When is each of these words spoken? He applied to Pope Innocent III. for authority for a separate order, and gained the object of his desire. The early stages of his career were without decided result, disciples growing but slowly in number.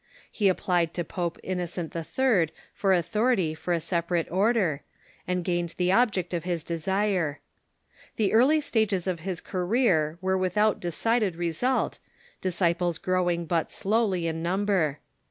He 0.31 0.47
applied 0.47 0.95
to 0.95 1.03
Pope 1.03 1.37
Innocent 1.43 1.95
III. 1.95 2.51
for 2.73 2.91
authority 2.91 3.53
for 3.53 3.71
a 3.71 3.79
separate 3.79 4.27
order, 4.31 4.81
and 5.27 5.43
gained 5.45 5.75
the 5.77 5.91
object 5.91 6.33
of 6.33 6.43
his 6.43 6.63
desire. 6.63 7.39
The 8.15 8.33
early 8.33 8.61
stages 8.61 9.05
of 9.05 9.19
his 9.19 9.39
career 9.39 10.17
were 10.19 10.39
without 10.39 10.79
decided 10.79 11.35
result, 11.35 11.99
disciples 12.41 12.97
growing 12.97 13.45
but 13.45 13.71
slowly 13.71 14.25
in 14.25 14.41
number. 14.41 15.01